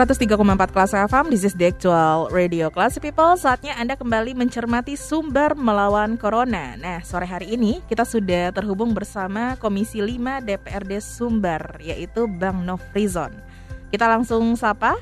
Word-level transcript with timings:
103,4 0.00 0.72
kelas 0.72 0.96
FM, 0.96 1.28
this 1.28 1.44
is 1.44 1.52
the 1.60 1.68
actual 1.68 2.32
radio 2.32 2.72
class 2.72 2.96
people. 2.96 3.36
Saatnya 3.36 3.76
Anda 3.76 4.00
kembali 4.00 4.32
mencermati 4.32 4.96
sumber 4.96 5.52
melawan 5.52 6.16
corona. 6.16 6.72
Nah, 6.80 7.04
sore 7.04 7.28
hari 7.28 7.52
ini 7.52 7.84
kita 7.84 8.08
sudah 8.08 8.48
terhubung 8.48 8.96
bersama 8.96 9.60
Komisi 9.60 10.00
5 10.00 10.40
DPRD 10.40 11.04
Sumber, 11.04 11.76
yaitu 11.84 12.24
Bang 12.24 12.64
Nofrizon. 12.64 13.44
Kita 13.92 14.08
langsung 14.08 14.56
sapa. 14.56 14.96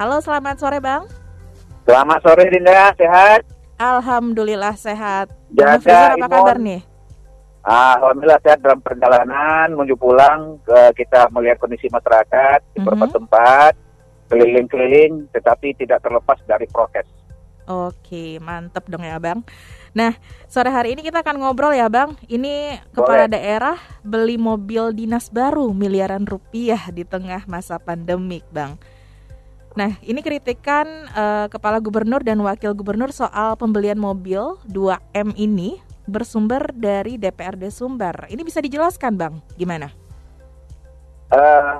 Halo, 0.00 0.24
selamat 0.24 0.56
sore 0.56 0.80
Bang. 0.80 1.04
Selamat 1.84 2.24
sore 2.24 2.48
Dinda, 2.48 2.96
sehat? 2.96 3.44
Alhamdulillah 3.76 4.72
sehat. 4.72 5.36
Jaga 5.52 5.76
Bang 5.84 5.84
Nofrizon 5.84 6.16
apa 6.16 6.26
kabar 6.32 6.56
nih? 6.56 6.80
Alhamdulillah 7.60 8.40
sehat 8.40 8.64
dalam 8.64 8.80
perjalanan 8.80 9.76
menuju 9.76 10.00
pulang 10.00 10.56
ke 10.64 11.04
kita 11.04 11.28
melihat 11.28 11.60
kondisi 11.60 11.92
masyarakat 11.92 12.64
di 12.72 12.80
beberapa 12.80 13.04
Mhm. 13.04 13.16
tempat 13.20 13.89
keliling-keliling 14.30 15.26
tetapi 15.34 15.74
tidak 15.74 16.00
terlepas 16.06 16.38
dari 16.46 16.64
prokes. 16.70 17.06
Oke, 17.70 18.42
mantep 18.42 18.90
dong 18.90 19.06
ya 19.06 19.20
Bang. 19.22 19.46
Nah, 19.94 20.18
sore 20.50 20.74
hari 20.74 20.98
ini 20.98 21.06
kita 21.06 21.22
akan 21.22 21.38
ngobrol 21.38 21.70
ya 21.70 21.86
Bang. 21.86 22.18
Ini 22.26 22.82
kepala 22.90 23.30
Boleh. 23.30 23.34
daerah 23.38 23.76
beli 24.02 24.38
mobil 24.38 24.90
dinas 24.90 25.30
baru 25.30 25.70
miliaran 25.70 26.26
rupiah 26.26 26.90
di 26.90 27.06
tengah 27.06 27.46
masa 27.46 27.78
pandemik 27.78 28.42
Bang. 28.50 28.74
Nah, 29.78 29.94
ini 30.02 30.18
kritikan 30.18 31.06
eh, 31.14 31.46
kepala 31.46 31.78
gubernur 31.78 32.26
dan 32.26 32.42
wakil 32.42 32.74
gubernur 32.74 33.14
soal 33.14 33.54
pembelian 33.54 34.02
mobil 34.02 34.58
2M 34.66 35.38
ini 35.38 35.78
bersumber 36.10 36.74
dari 36.74 37.22
DPRD 37.22 37.70
Sumber. 37.70 38.26
Ini 38.26 38.42
bisa 38.42 38.58
dijelaskan 38.58 39.14
Bang, 39.14 39.34
gimana? 39.54 39.94
Eh, 41.30 41.74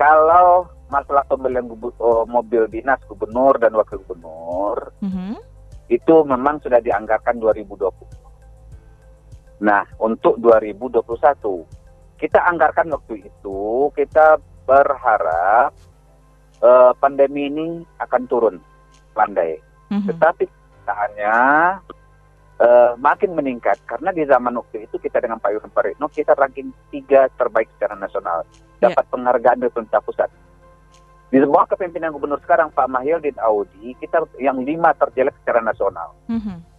kalau 0.00 0.72
masalah 0.92 1.24
pembelian 1.24 1.64
gubu- 1.64 1.96
oh, 1.96 2.28
mobil 2.28 2.68
dinas 2.68 3.00
gubernur 3.08 3.56
dan 3.56 3.72
wakil 3.72 3.96
gubernur 4.04 4.92
Mhm. 5.00 5.40
itu 5.88 6.14
memang 6.22 6.60
sudah 6.60 6.78
dianggarkan 6.78 7.40
2020. 7.40 8.12
Nah, 9.62 9.88
untuk 9.96 10.36
2021 10.36 11.64
kita 12.20 12.44
anggarkan 12.44 12.92
waktu 12.92 13.24
itu 13.24 13.60
kita 13.96 14.36
berharap 14.62 15.72
eh, 16.62 16.92
pandemi 16.94 17.50
ini 17.50 17.66
akan 17.98 18.22
turun 18.26 18.56
landai. 19.12 19.58
Mhm. 19.90 20.06
Tetapi 20.06 20.44
kenyataannya 20.46 21.38
eh, 22.58 22.92
makin 22.96 23.34
meningkat 23.34 23.82
karena 23.82 24.14
di 24.14 24.22
zaman 24.22 24.54
waktu 24.54 24.86
itu 24.86 24.94
kita 24.96 25.18
dengan 25.18 25.42
Pak 25.42 25.50
Yudin 25.50 25.74
Paritno 25.74 26.06
kita 26.06 26.38
ranking 26.38 26.70
tiga 26.88 27.26
terbaik 27.34 27.66
secara 27.74 27.98
nasional, 27.98 28.46
Ya. 28.78 28.86
dapat 28.86 29.02
penghargaan 29.10 29.58
dari 29.58 29.70
pemerintah 29.70 29.98
pusat. 29.98 30.30
Di 31.32 31.40
bawah 31.40 31.64
kepemimpinan 31.64 32.12
gubernur 32.12 32.36
sekarang 32.44 32.68
Pak 32.76 32.92
Mahyudin 32.92 33.40
Audi 33.40 33.96
kita 33.96 34.20
yang 34.36 34.60
lima 34.60 34.92
terjelek 35.00 35.32
secara 35.40 35.64
nasional. 35.64 36.12
Mhm. 36.28 36.70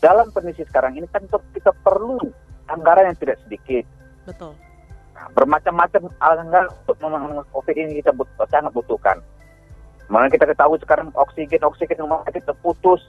Dalam 0.00 0.32
kondisi 0.32 0.64
sekarang 0.64 0.96
ini 0.96 1.04
kan 1.12 1.20
kita 1.28 1.76
perlu 1.84 2.16
anggaran 2.72 3.12
yang 3.12 3.18
tidak 3.20 3.36
sedikit. 3.44 3.84
Betul. 4.24 4.56
Nah, 5.12 5.28
bermacam-macam 5.36 6.08
anggaran 6.24 6.72
untuk 6.72 6.96
menangani 7.04 7.44
COVID 7.52 7.76
ini 7.76 8.00
kita 8.00 8.16
but- 8.16 8.32
sangat 8.48 8.72
butuhkan. 8.72 9.20
Mana 10.08 10.32
kita 10.32 10.48
ketahui 10.48 10.80
sekarang 10.80 11.12
oksigen 11.12 11.60
oksigen 11.60 12.00
rumah 12.00 12.24
sakit 12.24 12.48
terputus, 12.48 13.04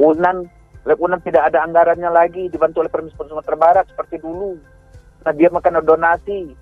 unan 0.00 0.48
lab 0.88 0.96
unan 0.96 1.20
tidak 1.20 1.52
ada 1.52 1.60
anggarannya 1.60 2.08
lagi 2.08 2.48
dibantu 2.48 2.80
oleh 2.80 2.88
Permis 2.88 3.12
Sumatera 3.20 3.60
Barat 3.60 3.84
seperti 3.92 4.16
dulu. 4.24 4.56
Nah 5.28 5.32
dia 5.36 5.52
makan 5.52 5.84
donasi 5.84 6.56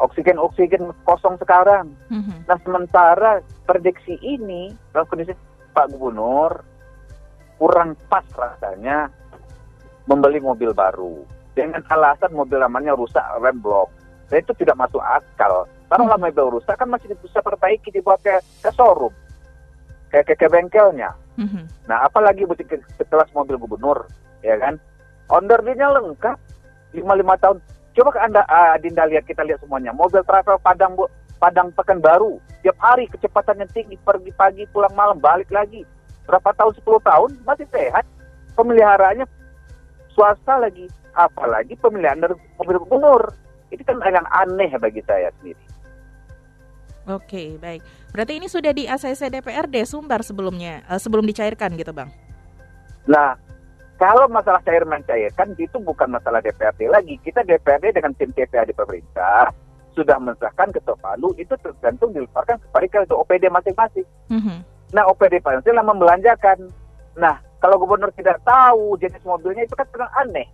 oksigen 0.00 0.40
oksigen 0.40 0.90
kosong 1.04 1.36
sekarang. 1.36 1.92
Mhm. 2.08 2.48
Nah 2.48 2.58
sementara 2.64 3.44
prediksi 3.68 4.16
ini 4.24 4.72
dalam 4.90 5.06
kondisi 5.06 5.36
Pak 5.70 5.92
Gubernur 5.94 6.64
kurang 7.60 7.92
pas 8.08 8.24
rasanya 8.32 9.12
membeli 10.08 10.40
mobil 10.40 10.72
baru 10.72 11.22
dengan 11.52 11.84
alasan 11.92 12.32
mobil 12.32 12.56
lamanya 12.56 12.96
rusak 12.96 13.22
rem 13.38 13.60
blok. 13.60 13.92
Dan 14.32 14.40
itu 14.46 14.54
tidak 14.62 14.78
masuk 14.78 15.02
akal. 15.02 15.66
Taruhlah 15.90 16.16
mobil 16.16 16.58
rusak 16.58 16.78
kan 16.78 16.88
masih 16.88 17.12
bisa 17.18 17.42
perbaiki 17.42 17.90
dibawa 17.90 18.14
ke, 18.22 18.38
ke 18.62 18.70
showroom, 18.72 19.10
ke, 20.08 20.22
ke, 20.22 20.34
ke 20.38 20.46
bengkelnya. 20.46 21.12
Mhm. 21.36 21.66
Nah 21.90 22.06
apalagi 22.06 22.46
butik 22.46 22.70
ke- 22.70 22.86
sekelas 22.96 23.28
mobil 23.34 23.58
gubernur, 23.58 24.06
ya 24.40 24.54
kan? 24.56 24.78
Onderdilnya 25.30 25.90
lengkap, 25.98 26.38
lima 26.94 27.14
lima 27.18 27.34
tahun. 27.38 27.58
Coba 27.90 28.14
anda, 28.22 28.46
ah, 28.46 28.78
Dinda 28.78 29.06
lihat 29.10 29.26
kita 29.26 29.42
lihat 29.42 29.58
semuanya. 29.62 29.90
Mobil 29.90 30.22
travel 30.22 30.58
Padang 30.62 30.94
Bu- 30.94 31.10
Padang 31.40 31.72
Pekanbaru, 31.72 32.36
tiap 32.60 32.76
hari 32.78 33.08
kecepatannya 33.08 33.64
tinggi, 33.72 33.96
pergi 34.04 34.30
pagi 34.36 34.62
pulang 34.68 34.92
malam 34.92 35.16
balik 35.16 35.48
lagi. 35.48 35.82
Berapa 36.28 36.52
tahun 36.52 36.76
10 36.76 37.00
tahun 37.00 37.30
masih 37.48 37.66
sehat. 37.72 38.04
Pemeliharaannya 38.54 39.24
swasta 40.12 40.60
lagi, 40.60 40.84
apalagi 41.16 41.74
pemilihan 41.80 42.20
dari 42.20 42.36
mobil 42.60 42.76
gubernur. 42.84 43.32
Itu 43.72 43.82
kan 43.88 44.02
yang 44.04 44.28
aneh 44.28 44.70
bagi 44.76 45.00
saya 45.08 45.32
sendiri. 45.40 45.64
Oke, 47.08 47.56
baik. 47.56 47.80
Berarti 48.12 48.32
ini 48.36 48.46
sudah 48.46 48.76
di 48.76 48.84
ACC 48.84 49.32
DPRD 49.32 49.88
Sumbar 49.88 50.20
sebelumnya, 50.20 50.84
eh, 50.84 51.00
sebelum 51.00 51.24
dicairkan 51.24 51.72
gitu, 51.74 51.90
Bang. 51.96 52.12
Nah, 53.08 53.34
kalau 54.00 54.24
masalah 54.32 54.64
cair 54.64 54.80
mencairkan 54.88 55.52
itu 55.60 55.76
bukan 55.76 56.08
masalah 56.08 56.40
DPRD 56.40 56.88
lagi. 56.88 57.20
Kita 57.20 57.44
DPRD 57.44 57.92
dengan 57.92 58.16
tim 58.16 58.32
TPA 58.32 58.64
di 58.64 58.72
pemerintah 58.72 59.52
sudah 59.92 60.16
mensahkan 60.16 60.72
ketok 60.72 60.96
palu 61.04 61.36
itu 61.36 61.52
tergantung 61.60 62.16
dileparkan 62.16 62.56
kepada 62.56 63.04
itu 63.04 63.12
OPD 63.12 63.52
masing-masing. 63.52 64.06
Mhm. 64.32 64.64
Nah, 64.96 65.04
OPD 65.04 65.44
masing 65.44 65.76
yang 65.76 65.84
membelanjakan. 65.84 66.72
Nah, 67.20 67.44
kalau 67.60 67.76
gubernur 67.76 68.08
tidak 68.16 68.40
tahu 68.40 68.96
jenis 68.96 69.20
mobilnya 69.20 69.68
itu 69.68 69.76
kan 69.76 69.84
sangat 69.92 70.10
aneh. 70.24 70.48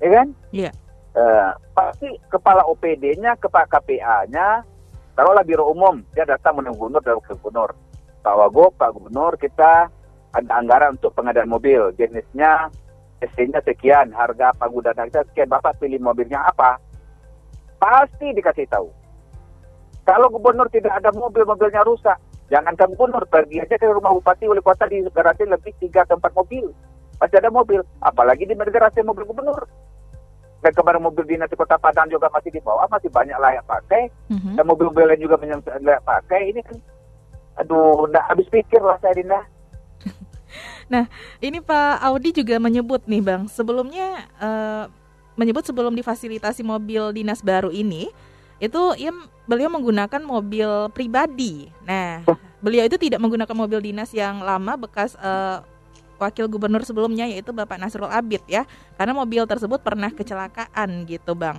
Ya 0.00 0.08
kan? 0.16 0.28
Iya. 0.48 0.70
Eh, 1.14 1.50
pasti 1.76 2.08
kepala 2.32 2.64
OPD-nya, 2.64 3.36
kepala 3.36 3.68
KPA-nya, 3.68 4.64
taruhlah 5.12 5.44
biro 5.44 5.68
umum, 5.68 6.00
dia 6.16 6.24
datang 6.24 6.58
menunggu 6.58 6.88
gubernur 6.88 7.04
dan 7.04 7.20
wakil 7.20 7.36
gubernur. 7.44 7.70
Pak 8.24 8.34
Wagub, 8.40 8.72
Pak 8.80 8.96
Gubernur, 8.96 9.36
kita 9.36 9.92
ada 10.34 10.52
anggaran 10.58 10.98
untuk 10.98 11.14
pengadaan 11.14 11.48
mobil. 11.48 11.94
Jenisnya, 11.94 12.68
SC-nya 13.22 13.62
sekian, 13.62 14.10
harga 14.10 14.50
pagudan 14.58 14.98
kita 15.06 15.22
sekian. 15.30 15.48
Bapak 15.48 15.78
pilih 15.78 16.02
mobilnya 16.02 16.42
apa? 16.42 16.76
Pasti 17.78 18.34
dikasih 18.34 18.66
tahu. 18.66 18.90
Kalau 20.04 20.28
gubernur 20.28 20.68
tidak 20.68 21.00
ada 21.00 21.14
mobil, 21.14 21.46
mobilnya 21.48 21.80
rusak. 21.86 22.18
Jangan 22.52 22.76
ke 22.76 22.84
gubernur, 22.92 23.24
pergi 23.24 23.64
aja 23.64 23.80
ke 23.80 23.88
rumah 23.88 24.12
bupati, 24.12 24.44
wali 24.44 24.60
kota 24.60 24.84
di 24.84 25.00
garasi 25.08 25.48
lebih 25.48 25.72
tiga 25.80 26.04
ke 26.04 26.12
empat 26.12 26.34
mobil. 26.36 26.68
Pasti 27.16 27.40
ada 27.40 27.48
mobil. 27.48 27.80
Apalagi 28.04 28.44
di 28.44 28.52
garasi 28.52 29.00
mobil 29.00 29.24
gubernur. 29.24 29.64
Dan 30.64 30.72
kemarin 30.72 31.04
mobil 31.04 31.28
dinas 31.28 31.48
di 31.52 31.60
kota 31.60 31.76
Padang 31.76 32.08
juga 32.08 32.32
masih 32.32 32.48
di 32.48 32.60
bawah, 32.60 32.88
masih 32.88 33.12
banyak 33.12 33.36
layak 33.36 33.64
pakai. 33.68 34.08
Mhm. 34.32 34.56
Dan 34.56 34.64
mobil-mobil 34.64 35.12
lain 35.12 35.20
juga 35.20 35.36
banyak 35.36 35.60
layak 35.84 36.04
pakai. 36.08 36.56
Ini 36.56 36.60
kan, 36.64 36.76
aduh, 37.60 38.08
nggak 38.08 38.24
habis 38.32 38.48
pikir 38.48 38.80
lah 38.80 38.96
saya 39.04 39.12
Dinda. 39.12 39.44
Nah, 40.94 41.10
ini 41.42 41.58
Pak 41.58 42.06
Audi 42.06 42.30
juga 42.30 42.62
menyebut 42.62 43.02
nih, 43.10 43.18
Bang, 43.18 43.50
sebelumnya 43.50 44.30
eh, 44.38 44.86
menyebut 45.34 45.66
sebelum 45.66 45.90
difasilitasi 45.98 46.62
mobil 46.62 47.10
dinas 47.10 47.42
baru 47.42 47.74
ini, 47.74 48.14
itu 48.62 48.82
ia 48.94 49.10
beliau 49.50 49.66
menggunakan 49.74 50.22
mobil 50.22 50.86
pribadi. 50.94 51.66
Nah, 51.82 52.22
beliau 52.62 52.86
itu 52.86 52.94
tidak 52.94 53.18
menggunakan 53.18 53.56
mobil 53.58 53.82
dinas 53.82 54.14
yang 54.14 54.38
lama 54.38 54.78
bekas 54.78 55.18
eh, 55.18 55.58
wakil 56.22 56.46
gubernur 56.46 56.86
sebelumnya 56.86 57.26
yaitu 57.26 57.50
Bapak 57.50 57.82
Nasrul 57.82 58.06
Abid 58.06 58.46
ya. 58.46 58.62
Karena 58.94 59.18
mobil 59.18 59.42
tersebut 59.50 59.82
pernah 59.82 60.14
kecelakaan 60.14 61.10
gitu, 61.10 61.34
Bang. 61.34 61.58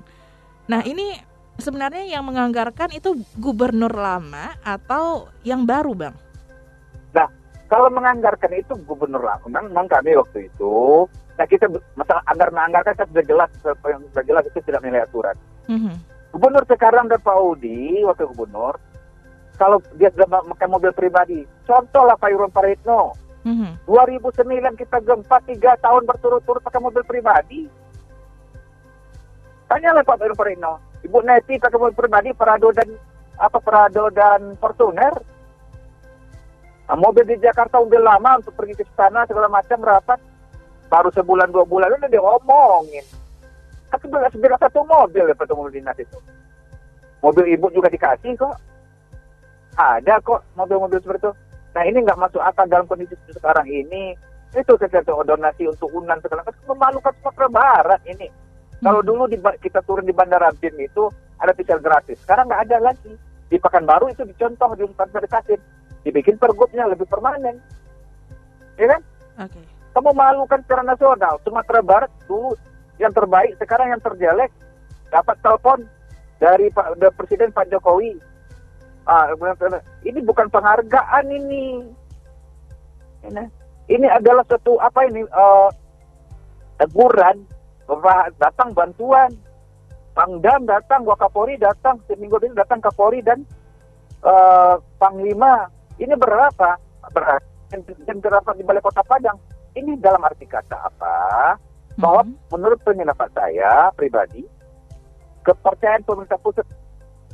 Nah, 0.72 0.80
ini 0.88 1.20
sebenarnya 1.60 2.08
yang 2.08 2.24
menganggarkan 2.24 2.96
itu 2.96 3.20
gubernur 3.36 3.92
lama 3.92 4.56
atau 4.64 5.28
yang 5.44 5.68
baru, 5.68 5.92
Bang? 5.92 6.16
Kalau 7.66 7.90
menganggarkan 7.90 8.54
itu 8.54 8.78
gubernur 8.86 9.26
lah. 9.26 9.42
Memang, 9.50 9.90
kami 9.90 10.14
waktu 10.14 10.54
itu 10.54 11.06
Nah 11.36 11.46
kita 11.48 11.68
masalah 12.00 12.24
anggaran-anggaran 12.32 12.96
kan 12.96 13.08
sudah 13.12 13.26
jelas, 13.28 13.50
sudah 13.60 14.24
jelas 14.24 14.44
itu 14.48 14.60
tidak 14.64 14.82
nilai 14.88 15.04
aturan. 15.04 15.36
Mhm. 15.68 15.94
Gubernur 16.32 16.64
sekarang 16.68 17.12
dan 17.12 17.20
Pak 17.20 17.36
Udi, 17.36 18.04
wakil 18.04 18.32
gubernur, 18.32 18.76
kalau 19.60 19.80
dia 20.00 20.12
sudah 20.16 20.28
memakai 20.44 20.68
mobil 20.68 20.92
pribadi, 20.96 21.44
contohlah 21.68 22.16
Pak 22.20 22.32
Irwan 22.32 22.52
Paritno, 22.52 23.16
Mhm. 23.46 23.88
2009 23.88 24.76
kita 24.80 25.00
gempa 25.04 25.38
tiga 25.48 25.76
tahun 25.80 26.08
berturut-turut 26.08 26.64
pakai 26.64 26.82
mobil 26.82 27.04
pribadi. 27.04 27.68
Tanyalah 29.68 30.04
Pak 30.08 30.24
Irwan 30.24 30.40
Paritno, 30.40 30.74
Ibu 31.04 31.20
Neti 31.24 31.60
pakai 31.60 31.78
mobil 31.80 31.96
pribadi, 31.96 32.32
Prado 32.32 32.72
dan 32.72 32.96
apa 33.36 33.60
Prado 33.60 34.08
dan 34.12 34.56
Fortuner. 34.56 35.35
Nah, 36.86 36.98
mobil 36.98 37.26
di 37.26 37.42
Jakarta 37.42 37.82
udah 37.82 37.98
lama 37.98 38.38
untuk 38.38 38.54
pergi 38.54 38.78
ke 38.78 38.86
sana 38.94 39.26
segala 39.26 39.50
macam 39.50 39.82
rapat. 39.82 40.22
Baru 40.86 41.10
sebulan 41.10 41.50
dua 41.50 41.66
bulan 41.66 41.98
udah 41.98 42.10
diomongin. 42.10 43.06
Tapi 43.90 44.06
belas 44.10 44.34
satu 44.34 44.86
mobil 44.86 45.26
ya 45.26 45.34
mobil 45.34 45.82
dinas 45.82 45.98
itu. 45.98 46.18
Mobil 47.26 47.58
ibu 47.58 47.74
juga 47.74 47.90
dikasih 47.90 48.38
kok. 48.38 48.54
Ada 49.76 50.22
kok 50.22 50.46
mobil-mobil 50.54 51.02
seperti 51.02 51.26
itu. 51.26 51.32
Nah 51.74 51.84
ini 51.84 51.98
nggak 52.06 52.22
masuk 52.22 52.40
akal 52.40 52.70
dalam 52.70 52.86
kondisi 52.86 53.18
sekarang 53.34 53.66
ini. 53.66 54.14
Itu 54.54 54.78
ketika 54.78 55.04
donasi 55.04 55.68
untuk 55.68 55.90
unan 55.92 56.22
segala 56.22 56.46
macam 56.46 56.64
memalukan 56.70 57.14
Sumatera 57.20 57.48
Barat 57.50 58.02
ini. 58.08 58.30
Kalau 58.80 59.02
Hmm. 59.02 59.10
dulu 59.10 59.24
di, 59.28 59.38
kita 59.60 59.82
turun 59.84 60.06
di 60.06 60.14
Bandara 60.14 60.54
BIM 60.56 60.78
itu 60.80 61.10
ada 61.42 61.52
pisau 61.52 61.82
gratis. 61.82 62.22
Sekarang 62.24 62.48
nggak 62.48 62.64
ada 62.70 62.94
lagi. 62.94 63.12
Di 63.50 63.58
Pekanbaru 63.58 64.14
itu 64.14 64.24
dicontoh 64.24 64.78
di 64.78 64.86
Bandara 64.96 65.28
Kasim. 65.28 65.60
Dibikin 66.06 66.38
pergubnya 66.38 66.86
lebih 66.86 67.10
permanen. 67.10 67.58
Ya 68.78 68.94
kan? 68.94 69.02
Oke. 69.42 69.62
Kamu 69.96 70.12
malukan 70.14 70.62
secara 70.62 70.84
nasional. 70.86 71.42
Sumatera 71.42 71.82
Barat 71.82 72.12
dulu 72.30 72.54
yang 73.02 73.12
terbaik, 73.16 73.58
sekarang 73.58 73.90
yang 73.96 74.04
terjelek. 74.04 74.54
Dapat 75.10 75.36
telepon 75.42 75.80
dari 76.38 76.68
Pak 76.70 77.00
dari 77.00 77.16
Presiden 77.16 77.50
Pak 77.56 77.72
Jokowi. 77.72 78.20
Ah, 79.06 79.30
ini 80.02 80.20
bukan 80.22 80.50
penghargaan 80.50 81.26
ini. 81.30 81.86
Ini, 83.26 83.44
ini 83.90 84.08
adalah 84.10 84.46
satu 84.46 84.78
apa 84.82 85.06
ini 85.10 85.26
eh, 85.26 85.70
teguran 86.82 87.46
datang 88.42 88.74
bantuan. 88.74 89.32
Pangdam 90.16 90.64
datang, 90.64 91.04
Wakapori 91.04 91.60
datang, 91.60 92.00
seminggu 92.08 92.40
ini 92.40 92.56
datang 92.56 92.80
Kapolri 92.80 93.20
dan 93.20 93.44
eh, 94.24 94.76
Panglima. 94.96 95.68
Ini 96.00 96.14
berapa? 96.16 96.70
Berapa? 97.12 97.44
Dan 98.06 98.18
berapa 98.20 98.50
di 98.56 98.64
Balai 98.64 98.84
Kota 98.84 99.02
Padang? 99.04 99.40
Ini 99.76 100.00
dalam 100.00 100.24
arti 100.24 100.48
kata 100.48 100.88
apa? 100.88 101.16
Bahwa 102.00 102.24
Mhm. 102.24 102.52
menurut 102.52 102.80
pendapat 102.84 103.32
saya 103.36 103.92
pribadi, 103.96 104.44
kepercayaan 105.44 106.04
pemerintah 106.04 106.40
pusat 106.40 106.68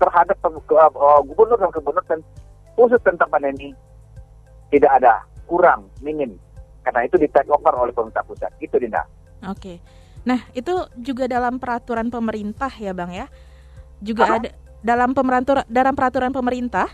terhadap 0.01 0.37
uh, 0.45 1.21
gubernur 1.25 1.57
dan 1.61 1.69
gubernur 1.69 2.03
dan 2.09 2.19
pusat 2.73 3.01
tentang 3.05 3.29
pandemi 3.29 3.71
tidak 4.73 4.97
ada 4.97 5.21
kurang 5.45 5.85
minim 6.01 6.33
karena 6.81 7.05
itu 7.05 7.21
di 7.21 7.29
take 7.29 7.51
over 7.53 7.75
oleh 7.77 7.93
pemerintah 7.93 8.25
pusat 8.25 8.49
itu 8.57 8.73
Dinda 8.81 9.05
Oke. 9.49 9.81
Nah, 10.21 10.37
itu 10.53 10.85
juga 11.01 11.25
dalam 11.25 11.57
peraturan 11.57 12.13
pemerintah 12.13 12.69
ya, 12.77 12.93
Bang 12.93 13.09
ya. 13.09 13.25
Juga 14.05 14.29
Apa? 14.29 14.37
ada 14.37 14.49
dalam 14.85 15.17
dalam 15.65 15.93
peraturan 15.97 16.29
pemerintah. 16.29 16.85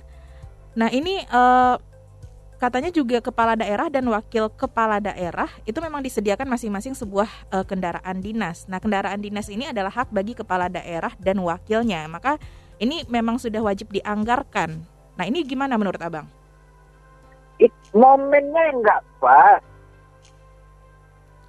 Nah, 0.77 0.93
ini 0.93 1.25
eh, 1.25 1.75
katanya 2.61 2.93
juga 2.93 3.17
kepala 3.17 3.57
daerah 3.57 3.89
dan 3.89 4.05
wakil 4.13 4.53
kepala 4.53 5.01
daerah 5.01 5.49
itu 5.65 5.81
memang 5.81 6.05
disediakan 6.05 6.45
masing-masing 6.45 6.93
sebuah 6.93 7.25
eh, 7.49 7.65
kendaraan 7.65 8.21
dinas. 8.21 8.69
Nah, 8.69 8.77
kendaraan 8.77 9.17
dinas 9.17 9.49
ini 9.49 9.65
adalah 9.65 9.89
hak 9.89 10.13
bagi 10.13 10.37
kepala 10.37 10.69
daerah 10.69 11.09
dan 11.17 11.41
wakilnya. 11.41 12.05
Maka 12.05 12.37
ini 12.77 13.01
memang 13.09 13.41
sudah 13.41 13.65
wajib 13.65 13.89
dianggarkan. 13.89 14.77
Nah, 15.17 15.25
ini 15.25 15.41
gimana 15.41 15.81
menurut 15.81 15.97
Abang? 15.97 16.29
It, 17.57 17.73
momennya 17.89 18.69
nggak 18.77 19.01
pas 19.17 19.65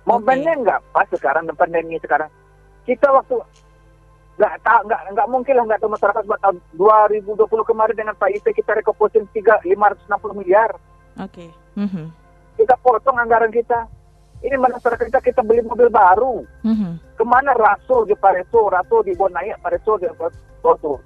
momennya 0.09 0.57
nggak 0.65 0.81
pas 0.89 1.05
sekarang 1.13 1.45
pandemi 1.53 2.01
sekarang 2.01 2.33
kita 2.89 3.13
waktu 3.13 3.45
nggak 4.39 4.55
tak 4.63 4.81
nggak 4.87 5.01
nggak 5.19 5.29
mungkin 5.29 5.55
lah 5.59 5.65
nggak 5.67 5.81
tahu 5.83 5.91
masyarakat 5.99 6.23
buat 6.31 6.41
tahun 6.41 6.57
2020 6.79 7.43
kemarin 7.67 7.97
dengan 7.99 8.15
Pak 8.15 8.31
IP 8.39 8.47
kita 8.55 8.79
rekomposin 8.79 9.27
tiga 9.35 9.59
560 9.67 10.39
miliar 10.39 10.71
Oke. 11.19 11.51
Mhm. 11.75 12.07
kita 12.55 12.79
potong 12.79 13.19
anggaran 13.19 13.51
kita 13.51 13.91
ini 14.47 14.55
masyarakat 14.55 15.11
kita 15.11 15.19
kita 15.19 15.41
beli 15.43 15.67
mobil 15.67 15.91
baru 15.91 16.47
Mhm. 16.63 17.19
ke 17.19 17.25
mana 17.27 17.51
Rasul 17.59 18.07
di 18.07 18.15
Pareso, 18.15 18.71
Rasul 18.71 19.03
di 19.03 19.19
Bonaya, 19.19 19.59
Pareso 19.59 19.99
di 19.99 20.07
Pareso. 20.15 21.03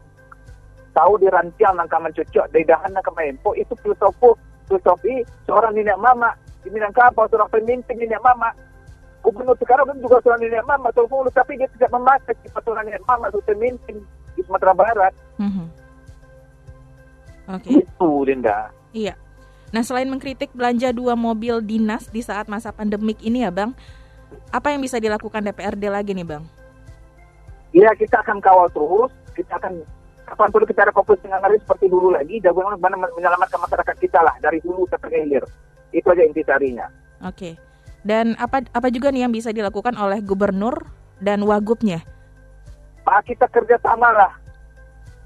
Tahu 0.93 1.12
di 1.17 1.25
rantiang 1.32 1.81
nangka 1.81 1.96
mencucuk, 1.96 2.52
dari 2.52 2.69
dahan 2.69 2.93
nangka 2.93 3.08
maempo, 3.17 3.56
itu 3.56 3.73
filosofi, 3.81 4.37
filosofi 4.69 5.25
seorang 5.49 5.73
nenek 5.73 5.96
mama. 5.96 6.37
Di 6.61 6.69
Minangkabau, 6.69 7.25
seorang 7.32 7.49
pemimpin 7.49 7.96
nenek 7.96 8.20
mama. 8.20 8.52
Gubernur 9.23 9.55
sekarang 9.55 9.87
kan 9.87 9.97
juga 10.03 10.19
seorang 10.19 10.43
nenek 10.43 10.67
mama, 10.67 10.91
Tolfulu, 10.91 11.31
tapi 11.31 11.55
dia 11.55 11.71
tidak 11.79 11.95
memakai 11.95 12.35
sifat 12.43 12.63
seorang 12.67 12.85
nenek 12.91 13.07
mama, 13.07 13.31
seorang 13.31 13.49
pemimpin 13.55 13.97
di 14.35 14.41
Sumatera 14.43 14.75
Barat. 14.75 15.15
Mhm. 15.39 15.67
Oke. 17.55 17.71
Itu, 17.87 18.11
Linda. 18.27 18.75
Iya. 18.91 19.15
Nah, 19.73 19.83
selain 19.87 20.11
mengkritik 20.11 20.53
belanja 20.53 20.93
dua 20.93 21.17
mobil 21.17 21.63
dinas 21.63 22.11
di 22.11 22.21
saat 22.21 22.51
masa 22.51 22.75
pandemik 22.75 23.23
ini 23.25 23.47
ya, 23.47 23.51
Bang, 23.55 23.73
apa 24.53 24.75
yang 24.75 24.83
bisa 24.83 24.99
dilakukan 25.01 25.47
DPRD 25.49 25.87
lagi 25.89 26.13
nih, 26.13 26.27
Bang? 26.27 26.45
Ya, 27.73 27.89
kita 27.97 28.21
akan 28.21 28.43
kawal 28.43 28.69
terus, 28.69 29.15
kita 29.33 29.57
akan 29.57 29.81
kapan 30.29 30.49
perlu 30.53 30.67
kita 30.69 30.81
ada 30.85 30.93
fokus 30.93 31.17
dengan 31.25 31.41
hari 31.41 31.57
seperti 31.63 31.89
dulu 31.89 32.13
lagi, 32.13 32.37
bagaimana 32.43 32.77
menyelamatkan 33.17 33.59
masyarakat 33.65 33.97
kita 33.97 34.21
lah 34.21 34.37
dari 34.45 34.61
hulu 34.61 34.85
sampai 34.93 35.25
hilir. 35.25 35.45
Itu 35.89 36.09
aja 36.13 36.25
intisarinya. 36.25 36.87
Oke. 37.25 37.72
Dan 38.03 38.35
apa 38.39 38.67
apa 38.75 38.91
juga 38.91 39.15
nih 39.15 39.27
yang 39.27 39.33
bisa 39.33 39.55
dilakukan 39.55 39.95
oleh 39.95 40.19
gubernur 40.23 40.75
dan 41.23 41.39
wagubnya? 41.47 42.03
Pak 43.07 43.31
kita 43.31 43.47
kerjasama 43.47 44.11
lah 44.11 44.33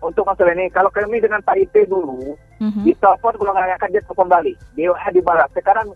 untuk 0.04 0.28
masalah 0.28 0.52
ini. 0.52 0.68
Kalau 0.68 0.92
kami 0.92 1.20
dengan 1.20 1.40
Pak 1.40 1.56
IP 1.56 1.88
dulu, 1.88 2.36
Mhm. 2.60 2.84
di 2.84 2.92
telepon 2.96 3.36
kalau 3.36 3.52
nggak 3.52 3.80
akan 3.80 3.90
dia 3.92 4.02
telepon 4.04 4.28
balik. 4.28 4.56
Di 4.76 5.20
barat. 5.24 5.48
Sekarang 5.56 5.92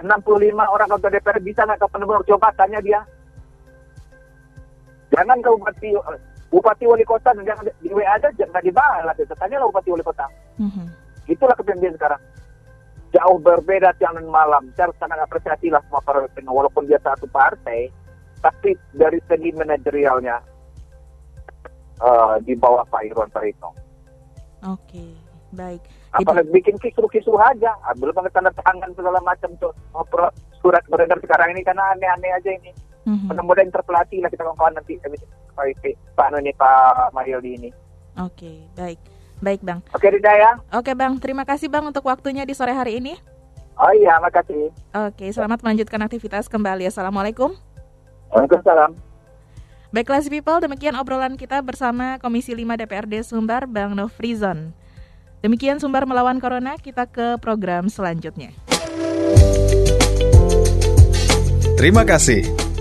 65 0.00 0.68
orang 0.68 0.88
anggota 0.88 1.12
DPR 1.12 1.40
bisa 1.40 1.64
nggak 1.64 1.80
ke 1.80 1.86
penebur 1.88 2.24
coba 2.24 2.52
tanya 2.56 2.80
dia. 2.80 3.00
Jangan 5.12 5.44
ke 5.44 5.48
bupati, 5.52 5.88
bupati 6.48 6.84
wali 6.88 7.04
kota 7.04 7.36
jangan 7.36 7.68
di 7.80 7.92
WA 7.92 8.16
aja 8.16 8.32
jangan 8.36 8.64
dibalas. 8.64 9.16
Tanya 9.16 9.60
lah 9.60 9.68
bupati 9.68 9.92
wali 9.92 10.04
kota. 10.04 10.24
Mhm. 10.56 10.84
Itulah 11.28 11.56
kepemimpinan 11.56 11.96
sekarang. 11.96 12.20
Jauh 13.12 13.38
berbeda 13.38 13.92
siang 14.00 14.16
dan 14.16 14.24
malam. 14.26 14.72
Saya 14.72 14.88
sangat 14.96 15.20
apresiasi 15.20 15.68
lah 15.68 15.84
semua 15.84 16.00
para 16.00 16.24
pemimpin 16.24 16.48
walaupun 16.48 16.88
dia 16.88 16.96
satu 17.04 17.28
partai, 17.28 17.92
tapi 18.40 18.72
dari 18.96 19.20
segi 19.28 19.52
manajerialnya 19.52 20.36
eh, 22.02 22.34
di 22.42 22.56
bawah 22.56 22.88
Pak 22.88 23.04
Irwan 23.04 23.28
Paritno. 23.28 23.76
Oke. 24.64 25.12
Baik. 25.52 25.84
Jadi- 25.84 26.24
Apalagi 26.24 26.48
bikin 26.48 26.76
kisru-kisru 26.80 27.36
aja, 27.36 27.76
Ah, 27.84 27.92
belum 27.92 28.16
ada 28.16 28.32
tanda 28.32 28.48
tangan 28.56 28.88
segala 28.96 29.20
macam 29.20 29.52
tuh 29.60 29.72
surat 30.64 30.80
beredar 30.88 31.20
sekarang 31.20 31.52
ini 31.52 31.60
karena 31.60 31.92
aneh-aneh 31.92 32.32
aja 32.32 32.50
ini. 32.56 32.72
Mhm. 33.04 33.28
Mudah-mudahan 33.28 33.68
terpelatih 33.68 34.24
lah 34.24 34.30
kita 34.32 34.46
kawan-kawan 34.46 34.72
nanti 34.80 34.96
kami 35.04 35.20
Pak 35.52 35.68
Pak 36.16 36.26
Anu 36.32 36.40
ini 36.40 36.52
Pak 36.56 37.12
Marioli 37.12 37.50
ini. 37.60 37.70
Oke, 38.16 38.64
baik. 38.72 39.11
Baik, 39.42 39.60
Bang. 39.66 39.82
Oke 39.90 40.06
Rida 40.06 40.30
ya. 40.38 40.50
Oke, 40.70 40.94
Bang. 40.94 41.18
Terima 41.18 41.42
kasih, 41.42 41.66
Bang, 41.66 41.82
untuk 41.82 42.06
waktunya 42.06 42.46
di 42.46 42.54
sore 42.54 42.70
hari 42.70 43.02
ini. 43.02 43.18
Oh 43.74 43.90
iya, 43.90 44.22
makasih. 44.22 44.70
Oke, 45.10 45.26
selamat 45.34 45.66
melanjutkan 45.66 45.98
aktivitas 46.06 46.46
kembali. 46.46 46.86
Assalamualaikum. 46.86 47.50
Waalaikumsalam. 48.30 48.94
Baiklah, 49.92 50.24
people, 50.24 50.62
demikian 50.62 50.96
obrolan 50.96 51.34
kita 51.36 51.60
bersama 51.60 52.16
Komisi 52.22 52.54
5 52.56 52.80
DPRD 52.80 53.26
Sumbar, 53.26 53.68
Bang 53.68 53.92
Nofrizon. 53.98 54.72
Demikian 55.42 55.82
Sumbar 55.82 56.06
melawan 56.06 56.38
Corona, 56.38 56.78
kita 56.78 57.10
ke 57.10 57.36
program 57.42 57.90
selanjutnya. 57.90 58.54
Terima 61.76 62.06
kasih. 62.06 62.71